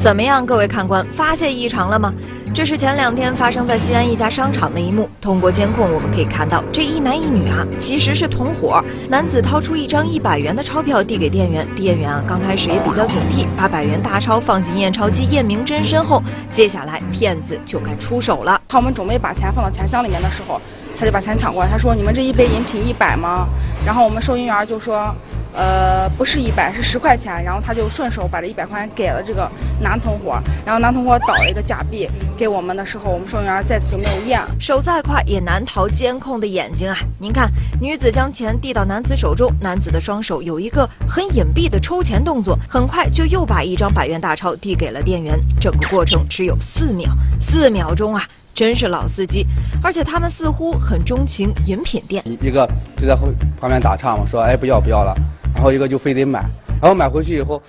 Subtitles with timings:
[0.00, 2.14] 怎么样，各位看官，发现异常了吗？
[2.54, 5.10] 这是前两天发生在西安一家商场的一幕。
[5.20, 8.82] 通过监控，我们可以看到这一男一女啊，其实是同伙。
[9.10, 18.58] 男子掏出一张一百元的钞票递给店员，店员啊刚开始也比较警惕，把百元大钞放进验钞机验明真身后，接下来骗子就该出手了。
[18.68, 20.58] 他们准备把钱放到钱箱里面的时候，
[20.98, 23.46] 他就把钱抢过来，他说：“你们这一杯饮品一百吗？”
[23.84, 25.14] 然后我们收银员就说。
[25.52, 27.42] 呃，不是一百，是十块钱。
[27.44, 29.50] 然后他就顺手把这一百块钱给了这个
[29.80, 34.40] 男同伙，然后男同伙倒了一个假币给我们的时候，我们收银员再次就没有验。
[34.60, 36.96] 手再快也难逃监控的眼睛啊！
[37.18, 37.50] 您看，
[37.80, 45.38] 女子将钱递到男子手中，男子的双手有一个很隐蔽的抽钱动作，很快就又把一张百元大钞递给了店员。
[45.60, 47.10] 整个过程只有四秒，
[47.40, 48.24] 四秒钟啊！
[48.52, 49.46] 真是老司机，
[49.82, 52.22] 而且他们似乎很钟情饮品店。
[52.26, 55.14] 一个就在后旁边打岔嘛，说哎不要不要了，
[55.54, 56.40] 然后一个就非得买，
[56.80, 57.60] 然后买回去以后，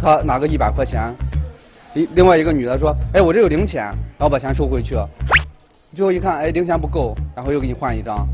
[0.00, 1.14] 他拿个一百块钱，
[1.94, 4.96] 另另外一个女的说哎我这有零钱，然后把钱收回去，
[5.94, 8.26] 最后一看哎零钱不够，然后又给你换一张，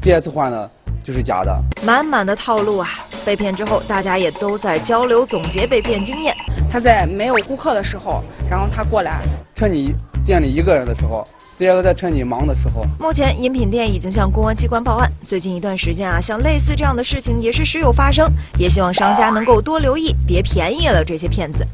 [0.00, 0.70] 第二次换的
[1.02, 2.88] 就是假的，满满的套路啊！
[3.24, 6.34] 被骗之后，大家也都在交流总结被骗经验。
[6.70, 9.20] 他在没有顾客的时候，然后他过来，
[9.54, 9.94] 趁你。
[10.28, 11.24] 店里一个人的时候，
[11.56, 12.84] 第二个在趁你忙的时候。
[13.00, 15.08] 目前饮品店已经向公安机关报案。
[15.22, 21.64] 最近一段时间啊，像类似这样的事情也是时有发生，也希望商家能够多留意，别便宜了这些骗子。